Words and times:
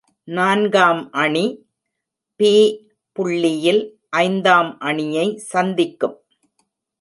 நான்காம் 0.27 1.11
அணி, 1.11 1.45
பி 2.35 2.53
புள்ளியில் 3.11 3.83
ஐந்தாம் 4.09 4.79
அணியை 4.79 5.37
சந்திக்கும். 5.37 6.17